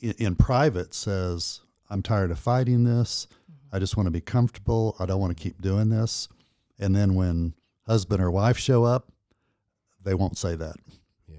[0.00, 3.26] in, in private, says, "I'm tired of fighting this.
[3.72, 4.96] I just want to be comfortable.
[4.98, 6.28] I don't want to keep doing this."
[6.78, 7.54] And then when
[7.86, 9.12] husband or wife show up,
[10.04, 10.76] they won't say that.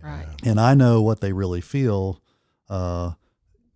[0.02, 0.28] Right.
[0.44, 2.22] And I know what they really feel,
[2.70, 3.12] uh,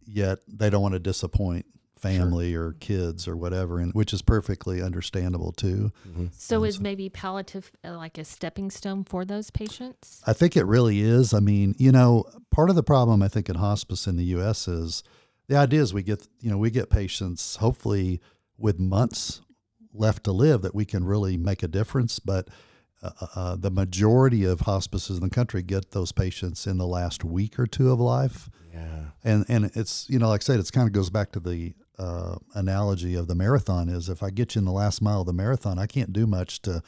[0.05, 1.65] yet they don't want to disappoint
[2.03, 5.91] family or kids or whatever, and which is perfectly understandable too.
[6.37, 10.21] So is maybe palliative uh, like a stepping stone for those patients?
[10.27, 11.33] I think it really is.
[11.33, 14.67] I mean, you know, part of the problem I think in hospice in the U.S.
[14.67, 15.03] is
[15.47, 18.21] the idea is we get, you know, we get patients hopefully
[18.57, 19.41] with months
[19.93, 22.47] left to live that we can really make a difference, but.
[23.05, 27.21] Uh, uh, the majority of hospices in the country get those patients in the last
[27.21, 29.07] week or two of life, Yeah.
[29.25, 31.73] and and it's you know like I said, it's kind of goes back to the
[31.97, 33.89] uh, analogy of the marathon.
[33.89, 36.27] Is if I get you in the last mile of the marathon, I can't do
[36.27, 36.81] much to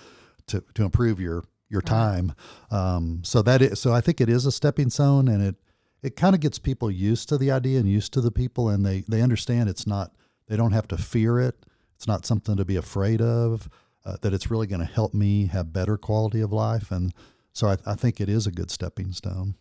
[0.47, 2.33] to to improve your your time.
[2.71, 5.55] Um, so that is so I think it is a stepping stone, and it
[6.01, 8.85] it kind of gets people used to the idea and used to the people, and
[8.85, 10.13] they they understand it's not
[10.47, 11.65] they don't have to fear it.
[11.95, 13.69] It's not something to be afraid of.
[14.05, 17.11] Uh, that it's really going to help me have better quality of life, and
[17.53, 19.55] so I, I think it is a good stepping stone.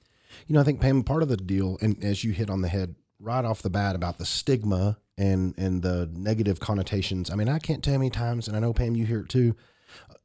[0.46, 2.68] You know, I think Pam, part of the deal, and as you hit on the
[2.68, 7.30] head right off the bat about the stigma and and the negative connotations.
[7.30, 9.28] I mean, I can't tell how many times, and I know Pam, you hear it
[9.28, 9.56] too.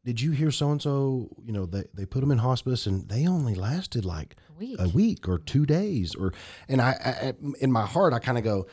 [0.06, 1.30] Did you hear so and so?
[1.44, 4.80] You know, they they put them in hospice, and they only lasted like A week.
[4.80, 6.34] a week or two days, or
[6.68, 8.68] and I, I in my heart, I kind of go,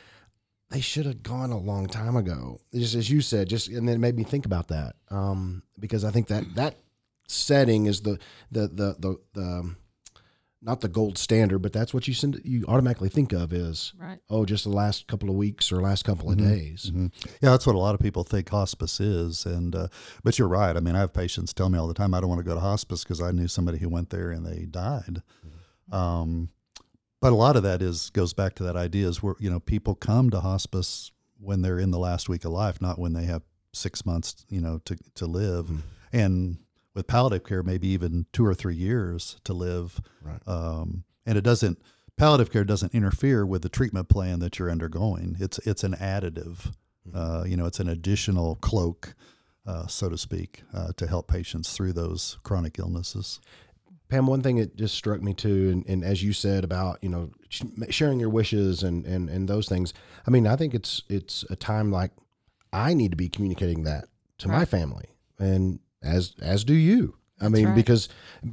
[0.70, 2.60] they should have gone a long time ago.
[2.72, 6.04] Just as you said, just and then it made me think about that um, because
[6.04, 6.76] I think that that
[7.28, 8.18] setting is the
[8.50, 9.76] the the the, the um,
[10.66, 14.18] not the gold standard, but that's what you send, you automatically think of is Right.
[14.28, 16.90] oh, just the last couple of weeks or last couple of days.
[16.92, 17.12] Mhm.
[17.40, 19.88] Yeah, that's what a lot of people think hospice is, and uh,
[20.24, 20.76] but you're right.
[20.76, 22.54] I mean, I have patients tell me all the time, I don't want to go
[22.54, 25.22] to hospice because I knew somebody who went there and they died.
[25.92, 26.50] Um,
[27.20, 29.60] but a lot of that is goes back to that idea is where you know
[29.60, 33.24] people come to hospice when they're in the last week of life, not when they
[33.24, 35.70] have six months, you know, to to live,
[36.12, 36.58] and
[36.96, 40.00] with palliative care, maybe even two or three years to live.
[40.22, 40.40] Right.
[40.46, 41.78] Um, and it doesn't
[42.16, 45.36] palliative care doesn't interfere with the treatment plan that you're undergoing.
[45.38, 46.72] It's it's an additive.
[47.14, 49.14] Uh, you know, it's an additional cloak,
[49.64, 53.40] uh, so to speak, uh, to help patients through those chronic illnesses.
[54.08, 57.08] Pam, one thing that just struck me too, and, and as you said about you
[57.08, 59.92] know sh- sharing your wishes and, and and those things.
[60.26, 62.12] I mean, I think it's it's a time like
[62.72, 64.06] I need to be communicating that
[64.38, 65.06] to my family,
[65.38, 67.16] and as as do you.
[67.40, 67.74] I mean, right.
[67.74, 68.08] because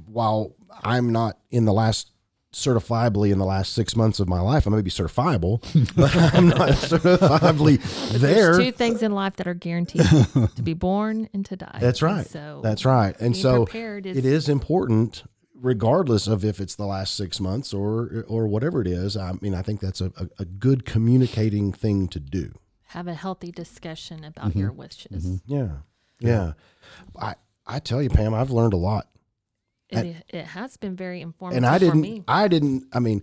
[0.08, 2.10] while I'm not in the last
[2.53, 5.62] certifiably in the last six months of my life, I may be certifiable,
[5.95, 7.79] but I'm not certifiably
[8.12, 8.53] there.
[8.53, 11.77] There's two things in life that are guaranteed: to be born and to die.
[11.82, 12.27] That's And right.
[12.27, 13.15] So That's right.
[13.19, 15.23] And so prepared is, it is important
[15.56, 19.53] regardless of if it's the last six months or or whatever it is i mean
[19.56, 22.51] i think that's a, a, a good communicating thing to do
[22.88, 24.60] have a healthy discussion about Mm-hmm.
[24.60, 25.41] your wishes.
[25.45, 25.69] yeah
[26.19, 26.54] yeah.
[27.19, 29.08] I i tell you pam i've learned a lot.
[29.89, 32.23] It, it has been very informative and i didn't me.
[32.28, 33.21] i didn't i mean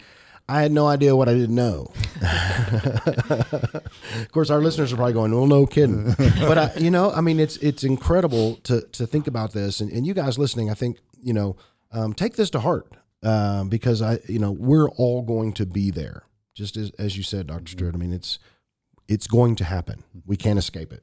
[0.49, 1.93] i had no idea what i didn't know.
[4.21, 6.15] Of course our listeners are probably going well no kidding.
[6.41, 9.81] But I, you know i mean it's it's incredible to to think about this.
[9.81, 11.57] And, and you guys listening i think you know
[11.93, 12.87] um, take this to heart
[13.25, 16.23] um, because i you know we're all going to be there.
[16.55, 18.39] Just as, as you said dr stewart i mean it's
[19.09, 20.05] it's going to happen.
[20.25, 21.03] We can't escape it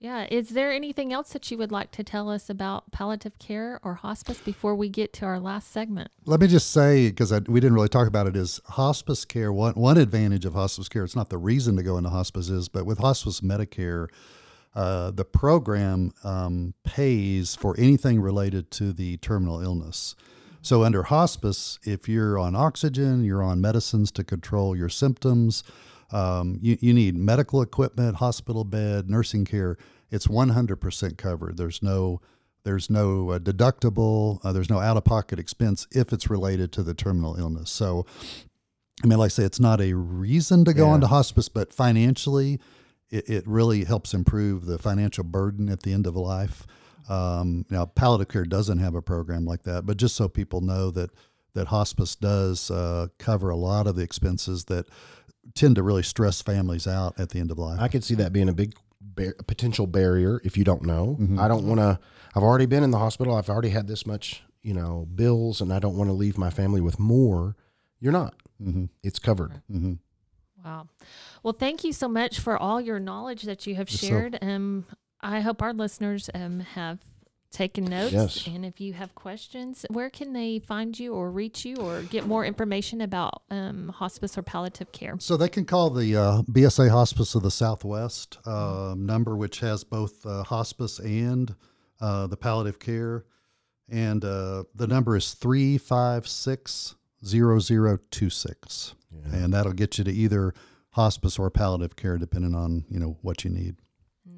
[0.00, 0.26] Yeah.
[0.30, 3.96] Is there anything else that you would like to tell us about palliative care or
[3.96, 6.10] hospice before we get to our last segment?
[6.24, 9.52] Let me just say, because we didn't really talk about it, is hospice care.
[9.52, 11.04] One one advantage of hospice care.
[11.04, 14.08] It's not the reason to go into hospice is, but with hospice Medicare,
[14.74, 20.14] uh, the program um, pays for anything related to the terminal illness.
[20.62, 25.62] So under hospice, if you're on oxygen, you're on medicines to control your symptoms.
[26.12, 29.76] Um, you, you need medical equipment, hospital bed, nursing care.
[30.10, 31.56] It's 100% covered.
[31.56, 32.20] There's no
[32.62, 34.38] there's no uh, deductible.
[34.44, 37.70] Uh, there's no out of pocket expense if it's related to the terminal illness.
[37.70, 38.04] So,
[39.02, 40.96] I mean, like I say, it's not a reason to go Yeah.
[40.96, 42.60] into hospice, but financially,
[43.08, 46.66] it, it really helps improve the financial burden at the end of life.
[47.08, 50.90] Um, now, palliative care doesn't have a program like that, but just so people know
[50.90, 51.10] that
[51.54, 54.84] that hospice does uh, cover a lot of the expenses that
[55.54, 57.78] tend to really stress families out at the end of life.
[57.80, 61.16] I could see that being a big bar- potential barrier if you don't know.
[61.38, 61.98] I don't want to.
[62.34, 63.34] I've already been in the hospital.
[63.34, 66.50] I've already had this much, you know, bills, and I don't want to leave my
[66.50, 67.56] family with more.
[68.00, 68.34] You're not.
[68.62, 68.84] mm-hmm.
[69.02, 69.60] It's covered.
[69.70, 69.94] Mm-hmm.
[70.64, 70.88] Wow.
[71.42, 74.38] Well, thank you so much for all your knowledge that you have Yes, so- shared.
[74.42, 74.86] Um,
[75.20, 76.98] I hope our listeners um, have
[77.50, 78.12] taken notes.
[78.12, 78.46] Yes.
[78.46, 82.26] And if you have questions, where can they find you or reach you or get
[82.26, 85.16] more information about um, hospice or palliative care?
[85.18, 89.84] So they can call the uh, BSA Hospice of the Southwest um, number, which has
[89.84, 91.54] both uh, hospice and
[92.00, 93.24] uh, the palliative care.
[93.88, 98.94] And uh, the number is 356 0026.
[99.32, 100.54] And that'll get you to either
[100.90, 103.76] hospice or palliative care, depending on you know what you need.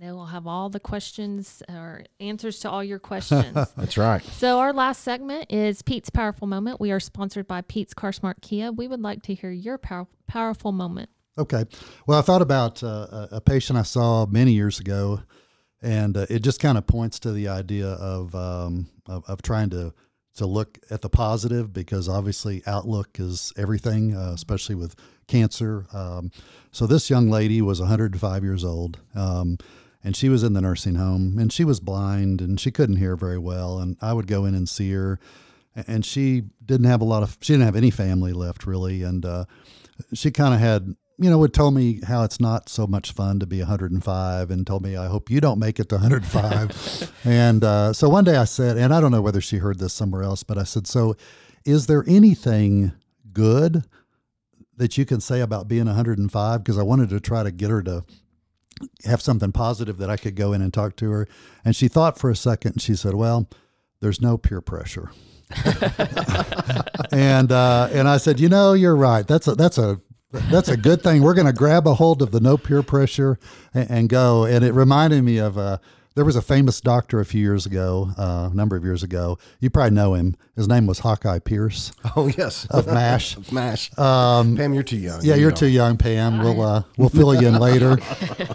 [0.02, 3.54] They will have all the questions or answers to all your questions.
[3.76, 4.20] That's right.
[4.24, 6.80] So our last segment is Pete's powerful moment.
[6.80, 8.72] We are sponsored by Pete's Car Smart Kia.
[8.72, 11.08] We would like to hear your power, powerful moment.
[11.38, 11.66] Okay.
[12.04, 15.20] Well, I thought about uh, a a patient I saw many years ago,
[15.80, 19.70] and uh, it just kind of points to the idea of, um, of of trying
[19.70, 19.94] to
[20.34, 24.96] to look at the positive because obviously outlook is everything, uh, especially with
[25.28, 25.86] cancer.
[25.92, 26.32] Um,
[26.72, 28.98] so this young lady was 105 years old.
[29.14, 29.58] Um,
[30.04, 33.16] and she was in the nursing home and she was blind and she couldn't hear
[33.16, 35.18] very well and i would go in and see her.
[35.74, 39.24] And she didn't have a lot of she didn't have any family left really and
[39.24, 39.46] uh,
[40.12, 43.38] she kind of had you know would tell me how it's not so much fun
[43.38, 47.64] to be 105 and told me i hope you don't make it to 105 and
[47.64, 50.22] uh, so one day i said and i don't know whether she heard this somewhere
[50.22, 51.16] else but i said so
[51.64, 52.92] is there anything
[53.32, 53.84] good
[54.76, 57.82] that you can say about being 105 because i wanted to try to get her
[57.82, 58.04] to
[59.04, 61.28] have something positive that i could go in and talk to her
[61.64, 63.48] and she thought for a second and she said well
[64.00, 65.10] there's no peer pressure
[67.12, 69.26] and uh, and I said, you know, you're right.
[69.26, 70.00] That's a that's a
[70.32, 71.22] that's a good thing.
[71.22, 73.38] We're going to grab a hold of the no peer pressure
[73.74, 74.44] and, and go.
[74.44, 75.78] And it reminded me of uh,
[76.14, 79.38] there was a famous doctor a few years ago, uh, a number of years ago.
[79.60, 80.36] You probably know him.
[80.56, 82.66] His name was Hawkeye Pierce Oh yes.
[82.70, 83.36] of Mash.
[83.42, 83.96] Of Mash.
[83.98, 85.20] Um, Pam, you're too young.
[85.22, 85.58] yeah, You you're don't.
[85.58, 86.38] too young, Pam.
[86.40, 87.98] We'll uh, we'll fill you in later.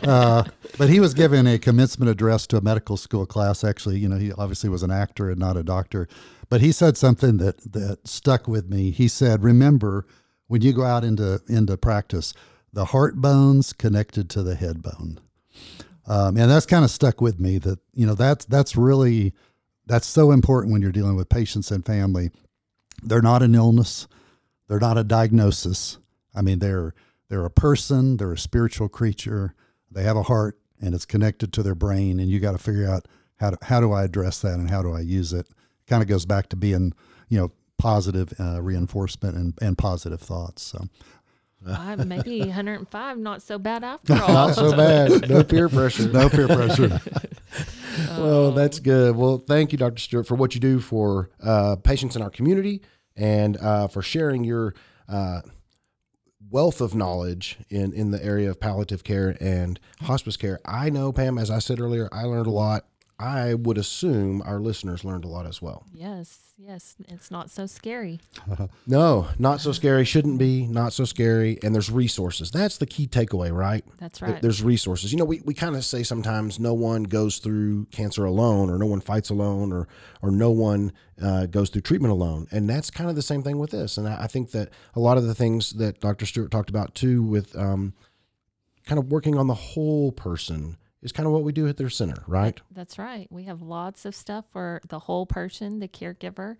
[0.07, 0.43] Uh,
[0.77, 3.63] but he was giving a commencement address to a medical school class.
[3.63, 6.07] Actually, you know, he obviously was an actor and not a doctor.
[6.49, 8.91] But he said something that that stuck with me.
[8.91, 10.05] He said, "Remember,
[10.47, 12.33] when you go out into into practice,
[12.71, 15.19] the heart bone's connected to the head bone."
[16.07, 17.57] Um, and that's kind of stuck with me.
[17.57, 19.33] That you know, that's that's really
[19.85, 22.31] that's so important when you're dealing with patients and family.
[23.03, 24.07] They're not an illness.
[24.67, 25.97] They're not a diagnosis.
[26.35, 26.93] I mean, they're
[27.29, 28.17] they're a person.
[28.17, 29.53] They're a spiritual creature.
[29.91, 32.19] They have a heart, and it's connected to their brain.
[32.19, 34.81] And you got to figure out how to, how do I address that and how
[34.81, 35.47] do I use it.
[35.87, 36.93] Kind of goes back to being,
[37.29, 40.63] you know, positive uh, reinforcement and, and positive thoughts.
[40.63, 40.87] So
[41.67, 44.27] Uh, maybe 105, not so bad after all.
[44.27, 45.29] Not so bad.
[45.29, 46.09] No peer pressure.
[46.11, 46.99] no peer pressure.
[48.17, 49.15] well, that's good.
[49.15, 49.99] Well, thank you, Dr.
[49.99, 52.81] Stewart, for what you do for uh, patients in our community
[53.15, 54.75] and uh, for sharing your
[55.09, 55.41] uh,
[56.49, 60.59] wealth of knowledge in, in the area of palliative care and hospice care.
[60.65, 62.85] I know, Pam, as I said earlier, I learned a lot.
[63.19, 65.87] I would assume our listeners learned a lot as well.
[65.91, 66.95] Yes, yes.
[67.07, 68.19] It's not so scary.
[68.87, 70.05] no, not so scary.
[70.05, 70.67] Shouldn't be.
[70.67, 71.57] Not so scary.
[71.63, 72.51] And there's resources.
[72.51, 73.83] That's the key takeaway, right?
[73.99, 74.39] That's right.
[74.39, 75.11] There's resources.
[75.11, 78.77] You know, we, we kind of say sometimes no one goes through cancer alone, or
[78.77, 79.87] no one fights alone, or
[80.21, 82.47] or no one uh, goes through treatment alone.
[82.51, 83.97] And that's kind of the same thing with this.
[83.97, 86.27] And I, I, think that a lot of the things that Dr.
[86.27, 87.93] Stewart talked about too, with um,
[88.85, 91.89] kind of working on the whole person is kind of what we do at their
[91.89, 92.59] center, right?
[92.71, 93.27] That's right.
[93.29, 96.57] We have lots of stuff for the whole person, the caregiver.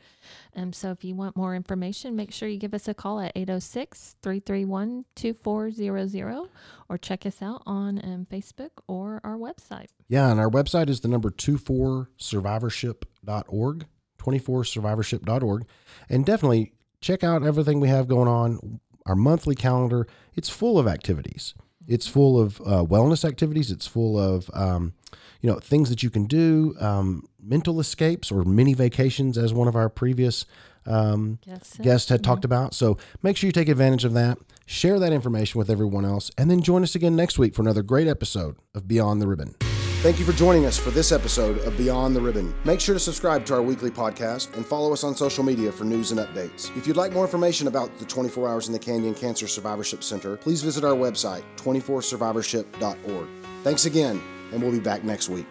[0.54, 3.20] And um, so if you want more information, make sure you give us a call
[3.20, 6.50] at 806 331 2400
[6.90, 9.88] or check us out on um, Facebook or our website.
[10.08, 13.86] Yeah, and our website is the number 24survivorship.org,
[14.20, 15.66] 24survivorship.org.
[16.10, 18.80] And definitely check out everything we have going on.
[19.06, 21.54] Our monthly calendar, it's full of activities.
[21.88, 23.72] It's full of uh, wellness activities.
[23.72, 24.94] It's full of um,
[25.42, 29.68] you know things that you can do, um, mental escapes or mini vacations, as one
[29.68, 30.46] of our previous
[30.86, 31.40] um,
[31.82, 32.74] guests had talked about.
[32.74, 34.38] So make sure you take advantage of that.
[34.66, 37.84] Share that information with everyone else, and then join us again next week for another
[37.84, 39.56] great episode of Beyond the Ribbon.
[40.04, 42.54] Thank you for joining us for this episode of Beyond the Ribbon.
[42.66, 45.86] Make sure to subscribe to our weekly podcast and follow us on social media for
[45.86, 46.76] news and updates.
[46.78, 50.38] If you'd like more information about the 24 Hours in the Canyon Cancer Survivorship Center,
[50.38, 53.28] please visit our website, 24survivorship.org.
[53.64, 54.22] Thanks again,
[54.54, 55.48] and we'll be back next week.